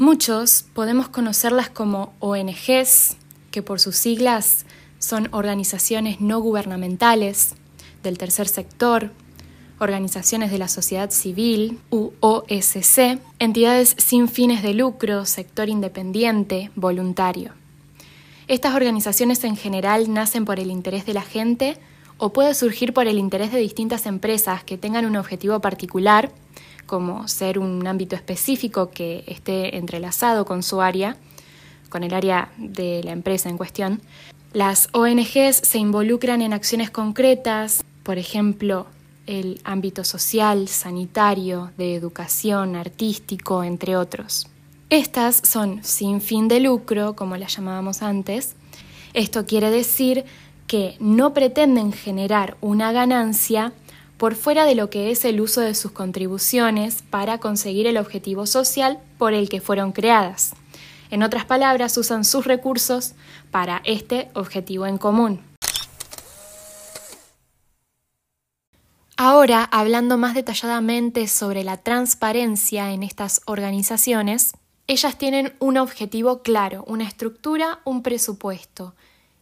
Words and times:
Muchos 0.00 0.64
podemos 0.72 1.10
conocerlas 1.10 1.68
como 1.68 2.14
ONGs, 2.20 3.18
que 3.50 3.60
por 3.60 3.80
sus 3.80 3.96
siglas 3.96 4.64
son 4.98 5.28
organizaciones 5.30 6.22
no 6.22 6.40
gubernamentales 6.40 7.54
del 8.02 8.16
tercer 8.16 8.48
sector, 8.48 9.10
organizaciones 9.78 10.50
de 10.50 10.56
la 10.56 10.68
sociedad 10.68 11.10
civil, 11.10 11.80
u 11.90 12.12
OSC, 12.20 13.18
entidades 13.38 13.94
sin 13.98 14.28
fines 14.28 14.62
de 14.62 14.72
lucro, 14.72 15.26
sector 15.26 15.68
independiente, 15.68 16.70
voluntario. 16.76 17.52
Estas 18.48 18.74
organizaciones 18.74 19.44
en 19.44 19.54
general 19.54 20.14
nacen 20.14 20.46
por 20.46 20.60
el 20.60 20.70
interés 20.70 21.04
de 21.04 21.12
la 21.12 21.20
gente 21.20 21.76
o 22.16 22.32
puede 22.32 22.54
surgir 22.54 22.94
por 22.94 23.06
el 23.06 23.18
interés 23.18 23.52
de 23.52 23.58
distintas 23.58 24.06
empresas 24.06 24.64
que 24.64 24.78
tengan 24.78 25.04
un 25.04 25.16
objetivo 25.16 25.60
particular, 25.60 26.32
como 26.90 27.28
ser 27.28 27.60
un 27.60 27.86
ámbito 27.86 28.16
específico 28.16 28.90
que 28.90 29.22
esté 29.28 29.76
entrelazado 29.76 30.44
con 30.44 30.64
su 30.64 30.80
área, 30.80 31.16
con 31.88 32.02
el 32.02 32.12
área 32.12 32.50
de 32.56 33.00
la 33.04 33.12
empresa 33.12 33.48
en 33.48 33.56
cuestión. 33.56 34.00
Las 34.52 34.88
ONGs 34.90 35.54
se 35.54 35.78
involucran 35.78 36.42
en 36.42 36.52
acciones 36.52 36.90
concretas, 36.90 37.84
por 38.02 38.18
ejemplo, 38.18 38.88
el 39.28 39.60
ámbito 39.62 40.02
social, 40.02 40.66
sanitario, 40.66 41.70
de 41.78 41.94
educación, 41.94 42.74
artístico, 42.74 43.62
entre 43.62 43.96
otros. 43.96 44.48
Estas 44.88 45.36
son 45.44 45.84
sin 45.84 46.20
fin 46.20 46.48
de 46.48 46.58
lucro, 46.58 47.14
como 47.14 47.36
las 47.36 47.54
llamábamos 47.54 48.02
antes. 48.02 48.56
Esto 49.14 49.46
quiere 49.46 49.70
decir 49.70 50.24
que 50.66 50.96
no 50.98 51.34
pretenden 51.34 51.92
generar 51.92 52.56
una 52.60 52.90
ganancia 52.90 53.72
por 54.20 54.34
fuera 54.34 54.66
de 54.66 54.74
lo 54.74 54.90
que 54.90 55.10
es 55.10 55.24
el 55.24 55.40
uso 55.40 55.62
de 55.62 55.74
sus 55.74 55.92
contribuciones 55.92 57.02
para 57.08 57.38
conseguir 57.38 57.86
el 57.86 57.96
objetivo 57.96 58.44
social 58.44 58.98
por 59.16 59.32
el 59.32 59.48
que 59.48 59.62
fueron 59.62 59.92
creadas. 59.92 60.52
En 61.10 61.22
otras 61.22 61.46
palabras, 61.46 61.96
usan 61.96 62.26
sus 62.26 62.44
recursos 62.44 63.14
para 63.50 63.80
este 63.86 64.28
objetivo 64.34 64.84
en 64.86 64.98
común. 64.98 65.40
Ahora, 69.16 69.64
hablando 69.64 70.18
más 70.18 70.34
detalladamente 70.34 71.26
sobre 71.26 71.64
la 71.64 71.78
transparencia 71.78 72.92
en 72.92 73.02
estas 73.02 73.40
organizaciones, 73.46 74.52
ellas 74.86 75.16
tienen 75.16 75.54
un 75.60 75.78
objetivo 75.78 76.42
claro, 76.42 76.84
una 76.86 77.04
estructura, 77.04 77.80
un 77.86 78.02
presupuesto. 78.02 78.94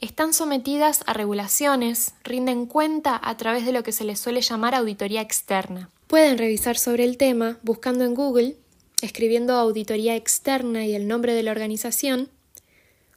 Están 0.00 0.32
sometidas 0.34 1.02
a 1.06 1.12
regulaciones, 1.12 2.14
rinden 2.24 2.66
cuenta 2.66 3.20
a 3.22 3.36
través 3.36 3.64
de 3.64 3.72
lo 3.72 3.82
que 3.82 3.92
se 3.92 4.04
les 4.04 4.18
suele 4.18 4.40
llamar 4.42 4.74
auditoría 4.74 5.20
externa. 5.20 5.88
Pueden 6.06 6.36
revisar 6.36 6.76
sobre 6.76 7.04
el 7.04 7.16
tema 7.16 7.58
buscando 7.62 8.04
en 8.04 8.14
Google, 8.14 8.56
escribiendo 9.00 9.54
auditoría 9.54 10.16
externa 10.16 10.84
y 10.84 10.94
el 10.94 11.08
nombre 11.08 11.34
de 11.34 11.42
la 11.42 11.52
organización, 11.52 12.28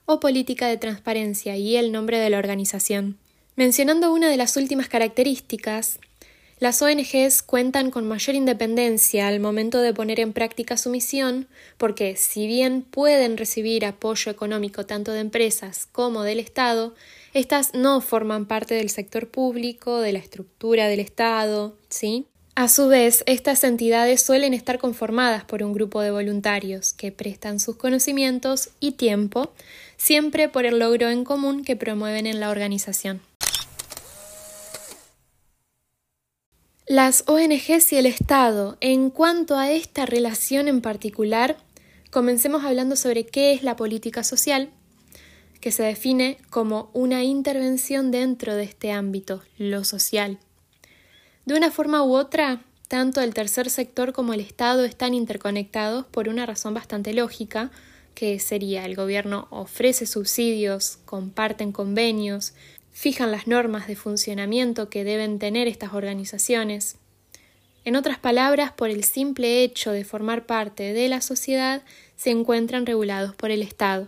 o 0.05 0.19
política 0.19 0.67
de 0.67 0.77
transparencia 0.77 1.57
y 1.57 1.75
el 1.75 1.91
nombre 1.91 2.17
de 2.19 2.29
la 2.29 2.37
organización. 2.37 3.17
Mencionando 3.55 4.13
una 4.13 4.29
de 4.29 4.37
las 4.37 4.55
últimas 4.55 4.87
características, 4.87 5.99
las 6.59 6.81
ONGs 6.81 7.43
cuentan 7.43 7.91
con 7.91 8.07
mayor 8.07 8.35
independencia 8.35 9.27
al 9.27 9.39
momento 9.39 9.79
de 9.79 9.93
poner 9.93 10.19
en 10.19 10.33
práctica 10.33 10.75
su 10.75 10.89
misión, 10.89 11.47
porque 11.77 12.15
si 12.15 12.47
bien 12.47 12.81
pueden 12.81 13.37
recibir 13.37 13.85
apoyo 13.85 14.31
económico 14.31 14.85
tanto 14.85 15.11
de 15.11 15.19
empresas 15.19 15.85
como 15.91 16.23
del 16.23 16.39
Estado, 16.39 16.95
estas 17.33 17.75
no 17.75 18.01
forman 18.01 18.47
parte 18.47 18.73
del 18.73 18.89
sector 18.89 19.27
público, 19.27 19.99
de 19.99 20.13
la 20.13 20.19
estructura 20.19 20.87
del 20.87 20.99
Estado, 20.99 21.75
¿sí? 21.89 22.25
A 22.55 22.69
su 22.69 22.87
vez, 22.87 23.23
estas 23.27 23.63
entidades 23.63 24.23
suelen 24.23 24.55
estar 24.55 24.79
conformadas 24.79 25.43
por 25.43 25.61
un 25.61 25.73
grupo 25.73 26.01
de 26.01 26.09
voluntarios 26.09 26.91
que 26.91 27.11
prestan 27.11 27.59
sus 27.59 27.75
conocimientos 27.75 28.71
y 28.79 28.93
tiempo, 28.93 29.53
siempre 29.95 30.49
por 30.49 30.65
el 30.65 30.79
logro 30.79 31.11
en 31.11 31.23
común 31.23 31.63
que 31.63 31.75
promueven 31.75 32.25
en 32.25 32.39
la 32.39 32.49
organización. 32.49 33.21
Las 36.89 37.25
ONGs 37.27 37.91
y 37.91 37.97
el 37.97 38.05
Estado, 38.05 38.77
en 38.79 39.09
cuanto 39.09 39.57
a 39.57 39.69
esta 39.69 40.05
relación 40.05 40.69
en 40.69 40.79
particular, 40.79 41.57
comencemos 42.11 42.63
hablando 42.63 42.95
sobre 42.95 43.25
qué 43.25 43.51
es 43.51 43.61
la 43.61 43.75
política 43.75 44.23
social, 44.23 44.69
que 45.59 45.73
se 45.73 45.83
define 45.83 46.37
como 46.49 46.89
una 46.93 47.25
intervención 47.25 48.09
dentro 48.09 48.55
de 48.55 48.63
este 48.63 48.93
ámbito, 48.93 49.43
lo 49.57 49.83
social. 49.83 50.39
De 51.45 51.57
una 51.57 51.71
forma 51.71 52.03
u 52.05 52.15
otra, 52.15 52.61
tanto 52.87 53.19
el 53.19 53.33
tercer 53.33 53.69
sector 53.69 54.13
como 54.13 54.31
el 54.31 54.39
Estado 54.39 54.85
están 54.85 55.13
interconectados 55.13 56.05
por 56.05 56.29
una 56.29 56.45
razón 56.45 56.73
bastante 56.73 57.13
lógica, 57.13 57.69
que 58.15 58.39
sería 58.39 58.85
el 58.85 58.95
gobierno 58.95 59.49
ofrece 59.51 60.05
subsidios, 60.05 60.99
comparten 61.03 61.73
convenios, 61.73 62.53
fijan 62.97 63.31
las 63.31 63.45
normas 63.45 63.85
de 63.85 63.95
funcionamiento 63.95 64.89
que 64.89 65.03
deben 65.03 65.37
tener 65.37 65.67
estas 65.67 65.93
organizaciones. 65.93 66.97
En 67.85 67.95
otras 67.95 68.17
palabras, 68.17 68.71
por 68.71 68.89
el 68.89 69.03
simple 69.03 69.61
hecho 69.61 69.91
de 69.91 70.03
formar 70.03 70.47
parte 70.47 70.93
de 70.93 71.07
la 71.07 71.21
sociedad, 71.21 71.83
se 72.15 72.31
encuentran 72.31 72.87
regulados 72.87 73.35
por 73.35 73.51
el 73.51 73.61
Estado. 73.61 74.07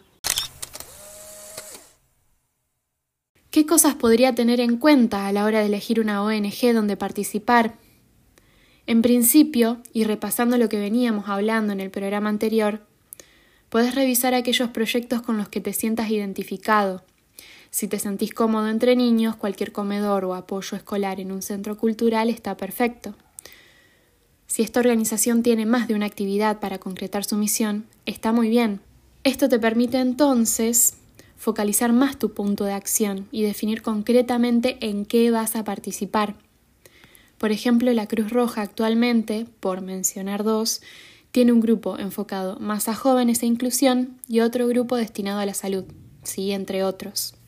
¿Qué 3.52 3.68
cosas 3.68 3.94
podría 3.94 4.34
tener 4.34 4.60
en 4.60 4.78
cuenta 4.78 5.28
a 5.28 5.34
la 5.34 5.46
hora 5.46 5.60
de 5.60 5.68
elegir 5.68 6.00
una 6.00 6.24
ONG 6.24 6.74
donde 6.74 6.98
participar? 6.98 7.76
En 8.88 9.04
principio, 9.04 9.84
y 9.94 10.04
repasando 10.04 10.58
lo 10.58 10.68
que 10.68 10.80
veníamos 10.80 11.30
hablando 11.30 11.74
en 11.74 11.80
el 11.80 11.92
programa 11.92 12.30
anterior, 12.30 12.82
puedes 13.70 13.94
revisar 13.94 14.34
aquellos 14.34 14.72
proyectos 14.72 15.22
con 15.22 15.38
los 15.38 15.48
que 15.48 15.62
te 15.62 15.74
sientas 15.74 16.10
identificado, 16.10 17.04
si 17.72 17.88
te 17.88 18.00
sentís 18.00 18.34
cómodo 18.34 18.68
entre 18.70 18.96
niños, 18.96 19.36
cualquier 19.36 19.72
comedor 19.72 20.26
o 20.26 20.36
apoyo 20.36 20.76
escolar 20.76 21.20
en 21.20 21.32
un 21.32 21.42
centro 21.42 21.78
cultural 21.78 22.30
está 22.30 22.58
perfecto. 22.58 23.16
Si 24.48 24.64
esta 24.64 24.80
organización 24.80 25.44
tiene 25.44 25.66
más 25.66 25.88
de 25.88 25.94
una 25.94 26.08
actividad 26.08 26.60
para 26.60 26.80
concretar 26.80 27.24
su 27.24 27.38
misión, 27.38 27.86
está 28.06 28.32
muy 28.32 28.50
bien. 28.50 28.82
Esto 29.24 29.48
te 29.48 29.60
permite 29.60 30.00
entonces 30.00 30.96
focalizar 31.38 31.94
más 31.94 32.18
tu 32.18 32.34
punto 32.34 32.66
de 32.66 32.74
acción 32.74 33.28
y 33.32 33.44
definir 33.44 33.82
concretamente 33.82 34.78
en 34.82 35.06
qué 35.06 35.30
vas 35.30 35.56
a 35.56 35.64
participar. 35.64 36.36
Por 37.38 37.52
ejemplo, 37.52 37.94
la 37.94 38.08
Cruz 38.08 38.32
Roja 38.32 38.62
actualmente, 38.62 39.46
por 39.60 39.82
mencionar 39.82 40.44
dos, 40.44 40.82
tiene 41.32 41.54
un 41.54 41.62
grupo 41.62 41.98
enfocado 41.98 42.60
más 42.60 42.90
a 42.90 42.96
jóvenes 42.96 43.44
e 43.44 43.46
inclusión 43.46 44.18
y 44.28 44.42
otro 44.42 44.68
grupo 44.68 44.98
destinado 44.98 45.40
a 45.40 45.46
la 45.46 45.54
salud, 45.54 45.86
sí, 46.24 46.52
entre 46.52 46.84
otros. 46.84 47.39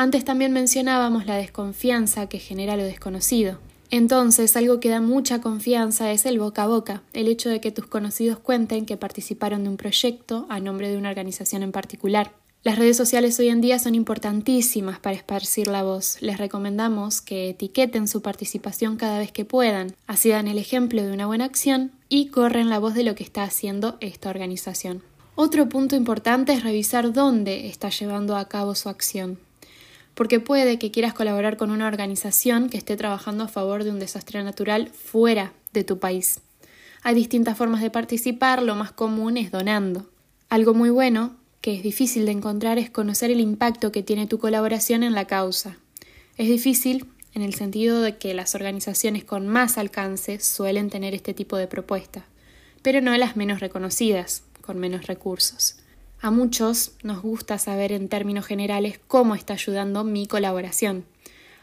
Antes 0.00 0.24
también 0.24 0.52
mencionábamos 0.52 1.26
la 1.26 1.34
desconfianza 1.34 2.28
que 2.28 2.38
genera 2.38 2.76
lo 2.76 2.84
desconocido. 2.84 3.58
Entonces, 3.90 4.56
algo 4.56 4.78
que 4.78 4.90
da 4.90 5.00
mucha 5.00 5.40
confianza 5.40 6.12
es 6.12 6.24
el 6.24 6.38
boca 6.38 6.62
a 6.62 6.66
boca, 6.68 7.02
el 7.14 7.26
hecho 7.26 7.48
de 7.48 7.60
que 7.60 7.72
tus 7.72 7.86
conocidos 7.86 8.38
cuenten 8.38 8.86
que 8.86 8.96
participaron 8.96 9.64
de 9.64 9.70
un 9.70 9.76
proyecto 9.76 10.46
a 10.50 10.60
nombre 10.60 10.88
de 10.88 10.98
una 10.98 11.08
organización 11.08 11.64
en 11.64 11.72
particular. 11.72 12.30
Las 12.62 12.78
redes 12.78 12.96
sociales 12.96 13.40
hoy 13.40 13.48
en 13.48 13.60
día 13.60 13.80
son 13.80 13.96
importantísimas 13.96 15.00
para 15.00 15.16
esparcir 15.16 15.66
la 15.66 15.82
voz. 15.82 16.22
Les 16.22 16.38
recomendamos 16.38 17.20
que 17.20 17.50
etiqueten 17.50 18.06
su 18.06 18.22
participación 18.22 18.98
cada 18.98 19.18
vez 19.18 19.32
que 19.32 19.44
puedan, 19.44 19.96
así 20.06 20.28
dan 20.28 20.46
el 20.46 20.58
ejemplo 20.58 21.02
de 21.02 21.10
una 21.10 21.26
buena 21.26 21.44
acción 21.44 21.90
y 22.08 22.28
corren 22.28 22.70
la 22.70 22.78
voz 22.78 22.94
de 22.94 23.02
lo 23.02 23.16
que 23.16 23.24
está 23.24 23.42
haciendo 23.42 23.96
esta 23.98 24.30
organización. 24.30 25.02
Otro 25.34 25.68
punto 25.68 25.96
importante 25.96 26.52
es 26.52 26.62
revisar 26.62 27.12
dónde 27.12 27.66
está 27.66 27.88
llevando 27.88 28.36
a 28.36 28.46
cabo 28.46 28.76
su 28.76 28.88
acción 28.88 29.40
porque 30.18 30.40
puede 30.40 30.80
que 30.80 30.90
quieras 30.90 31.14
colaborar 31.14 31.56
con 31.56 31.70
una 31.70 31.86
organización 31.86 32.70
que 32.70 32.76
esté 32.76 32.96
trabajando 32.96 33.44
a 33.44 33.48
favor 33.48 33.84
de 33.84 33.90
un 33.90 34.00
desastre 34.00 34.42
natural 34.42 34.88
fuera 34.88 35.52
de 35.72 35.84
tu 35.84 36.00
país. 36.00 36.40
Hay 37.04 37.14
distintas 37.14 37.56
formas 37.56 37.82
de 37.82 37.90
participar, 37.90 38.64
lo 38.64 38.74
más 38.74 38.90
común 38.90 39.36
es 39.36 39.52
donando. 39.52 40.10
Algo 40.48 40.74
muy 40.74 40.90
bueno, 40.90 41.36
que 41.60 41.76
es 41.76 41.84
difícil 41.84 42.26
de 42.26 42.32
encontrar, 42.32 42.78
es 42.78 42.90
conocer 42.90 43.30
el 43.30 43.38
impacto 43.38 43.92
que 43.92 44.02
tiene 44.02 44.26
tu 44.26 44.40
colaboración 44.40 45.04
en 45.04 45.14
la 45.14 45.26
causa. 45.26 45.78
Es 46.36 46.48
difícil 46.48 47.06
en 47.32 47.42
el 47.42 47.54
sentido 47.54 48.02
de 48.02 48.16
que 48.16 48.34
las 48.34 48.56
organizaciones 48.56 49.22
con 49.22 49.46
más 49.46 49.78
alcance 49.78 50.40
suelen 50.40 50.90
tener 50.90 51.14
este 51.14 51.32
tipo 51.32 51.56
de 51.56 51.68
propuestas, 51.68 52.24
pero 52.82 53.00
no 53.00 53.16
las 53.16 53.36
menos 53.36 53.60
reconocidas, 53.60 54.42
con 54.62 54.80
menos 54.80 55.06
recursos. 55.06 55.76
A 56.20 56.32
muchos 56.32 56.92
nos 57.04 57.22
gusta 57.22 57.58
saber 57.58 57.92
en 57.92 58.08
términos 58.08 58.44
generales 58.44 58.98
cómo 59.06 59.36
está 59.36 59.54
ayudando 59.54 60.02
mi 60.02 60.26
colaboración. 60.26 61.04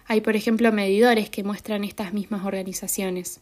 Hay, 0.06 0.22
por 0.22 0.38
ejemplo, 0.38 0.72
medidores 0.72 1.30
que 1.30 1.44
muestran 1.44 1.84
estas 1.84 2.14
mismas 2.14 2.46
organizaciones. 2.46 3.42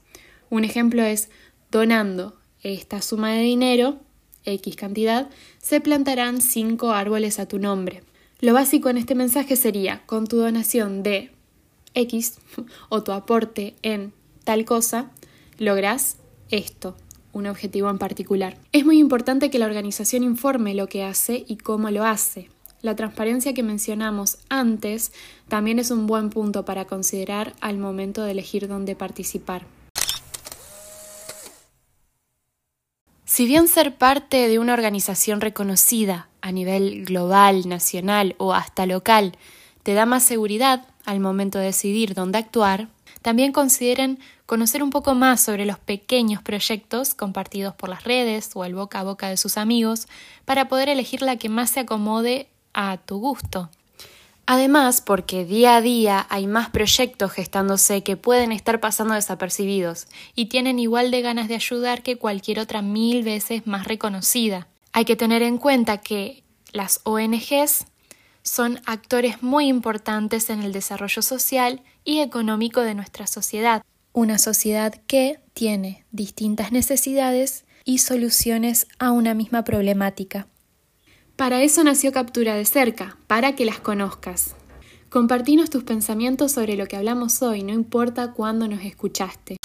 Un 0.50 0.64
ejemplo 0.64 1.04
es 1.04 1.30
donando 1.70 2.36
esta 2.64 3.02
suma 3.02 3.32
de 3.32 3.42
dinero, 3.42 4.00
X 4.46 4.76
cantidad, 4.76 5.30
se 5.62 5.82
plantarán 5.82 6.42
5 6.42 6.92
árboles 6.92 7.38
a 7.40 7.48
tu 7.48 7.60
nombre. 7.60 8.04
Lo 8.40 8.54
básico 8.54 8.90
en 8.90 8.98
este 8.98 9.14
mensaje 9.14 9.56
sería, 9.56 10.02
con 10.06 10.26
tu 10.26 10.38
donación 10.38 11.04
de 11.04 11.32
X 11.94 12.40
o 12.90 13.04
tu 13.04 13.12
aporte 13.12 13.76
en 13.84 14.14
tal 14.44 14.66
cosa, 14.66 15.12
lográs 15.60 16.18
esto. 16.50 16.96
Un 17.34 17.48
objetivo 17.48 17.90
en 17.90 17.98
particular. 17.98 18.58
Es 18.72 18.86
muy 18.86 19.00
importante 19.00 19.50
que 19.50 19.60
la 19.60 19.66
organización 19.66 20.24
informe 20.24 20.74
lo 20.74 20.88
que 20.88 21.04
hace 21.04 21.44
y 21.48 21.58
cómo 21.58 21.90
lo 21.90 22.06
hace. 22.06 22.50
La 22.82 22.96
transparencia 22.96 23.54
que 23.54 23.64
mencionamos 23.64 24.38
antes 24.50 25.12
también 25.48 25.80
es 25.80 25.92
un 25.92 26.06
buen 26.06 26.30
punto 26.30 26.64
para 26.66 26.86
considerar 26.86 27.54
al 27.60 27.78
momento 27.78 28.24
de 28.24 28.32
elegir 28.32 28.68
dónde 28.68 28.96
participar. 28.96 29.66
Si 33.26 33.48
bien 33.48 33.68
ser 33.68 33.96
parte 33.96 34.48
de 34.48 34.60
una 34.60 34.74
organización 34.74 35.42
reconocida 35.42 36.28
a 36.42 36.52
nivel 36.52 37.06
global, 37.06 37.68
nacional 37.68 38.36
o 38.38 38.54
hasta 38.54 38.86
local 38.86 39.38
te 39.82 39.94
da 39.94 40.06
más 40.06 40.24
seguridad 40.24 40.86
al 41.06 41.20
momento 41.20 41.60
de 41.60 41.66
decidir 41.66 42.14
dónde 42.14 42.38
actuar, 42.38 42.88
también 43.22 43.52
consideren 43.52 44.20
conocer 44.46 44.84
un 44.84 44.90
poco 44.90 45.16
más 45.16 45.42
sobre 45.42 45.66
los 45.66 45.80
pequeños 45.80 46.42
proyectos 46.42 47.16
compartidos 47.16 47.74
por 47.74 47.90
las 47.90 48.04
redes 48.04 48.52
o 48.54 48.66
el 48.66 48.76
boca 48.76 49.00
a 49.00 49.04
boca 49.04 49.30
de 49.30 49.38
sus 49.38 49.58
amigos 49.58 50.08
para 50.46 50.68
poder 50.68 50.90
elegir 50.90 51.22
la 51.22 51.38
que 51.38 51.50
más 51.50 51.72
se 51.72 51.82
acomode 51.82 52.48
a 52.74 52.98
tu 52.98 53.18
gusto. 53.20 53.70
Además, 54.46 55.00
porque 55.00 55.46
día 55.46 55.78
a 55.78 55.82
día 55.82 56.28
hay 56.30 56.48
más 56.48 56.70
proyectos 56.70 57.32
gestándose 57.32 58.04
que 58.04 58.18
pueden 58.18 58.52
estar 58.52 58.82
pasando 58.82 59.14
desapercibidos 59.14 60.08
y 60.36 60.48
tienen 60.48 60.80
igual 60.80 61.12
de 61.12 61.22
ganas 61.22 61.48
de 61.48 61.56
ayudar 61.56 62.04
que 62.04 62.18
cualquier 62.18 62.60
otra 62.60 62.82
mil 62.82 63.24
veces 63.24 63.66
más 63.66 63.88
reconocida. 63.88 64.68
Hay 64.92 65.06
que 65.06 65.16
tener 65.16 65.44
en 65.44 65.58
cuenta 65.58 66.00
que 66.00 66.44
las 66.74 67.00
ONGs 67.04 67.86
son 68.44 68.82
actores 68.86 69.42
muy 69.42 69.68
importantes 69.68 70.50
en 70.50 70.62
el 70.62 70.74
desarrollo 70.74 71.22
social 71.22 71.82
y 72.04 72.20
económico 72.20 72.82
de 72.82 72.94
nuestra 72.94 73.26
sociedad. 73.26 73.82
Una 74.12 74.38
sociedad 74.38 74.94
que 75.08 75.40
tiene 75.54 76.06
distintas 76.12 76.72
necesidades 76.72 77.66
y 77.86 78.00
soluciones 78.00 78.88
a 79.00 79.12
una 79.12 79.34
misma 79.34 79.64
problemática. 79.64 80.48
Para 81.36 81.64
eso 81.64 81.84
nació 81.84 82.12
Captura 82.12 82.56
de 82.56 82.66
Cerca, 82.66 83.18
para 83.28 83.56
que 83.56 83.66
las 83.66 83.80
conozcas. 83.80 84.56
Compartinos 85.10 85.70
tus 85.70 85.84
pensamientos 85.84 86.52
sobre 86.52 86.76
lo 86.76 86.86
que 86.86 86.96
hablamos 86.96 87.42
hoy, 87.42 87.64
no 87.64 87.74
importa 87.74 88.34
cuándo 88.34 88.68
nos 88.68 88.84
escuchaste. 88.84 89.58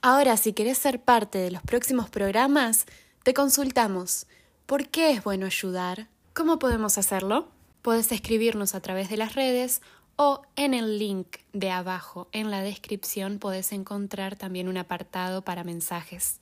Ahora, 0.00 0.36
si 0.36 0.52
querés 0.52 0.78
ser 0.78 1.02
parte 1.02 1.38
de 1.38 1.50
los 1.50 1.62
próximos 1.62 2.08
programas, 2.08 2.86
te 3.24 3.34
consultamos. 3.34 4.26
¿Por 4.68 4.90
qué 4.90 5.12
es 5.12 5.24
bueno 5.24 5.46
ayudar? 5.46 6.08
¿Cómo 6.34 6.58
podemos 6.58 6.98
hacerlo? 6.98 7.48
Puedes 7.80 8.12
escribirnos 8.12 8.74
a 8.74 8.80
través 8.80 9.08
de 9.08 9.16
las 9.16 9.34
redes 9.34 9.80
o 10.16 10.42
en 10.56 10.74
el 10.74 10.98
link 10.98 11.38
de 11.54 11.70
abajo 11.70 12.28
en 12.32 12.50
la 12.50 12.60
descripción 12.60 13.38
puedes 13.38 13.72
encontrar 13.72 14.36
también 14.36 14.68
un 14.68 14.76
apartado 14.76 15.40
para 15.40 15.64
mensajes. 15.64 16.38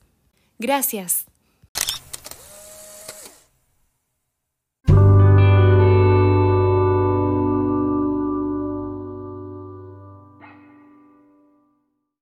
Gracias. 0.59 1.27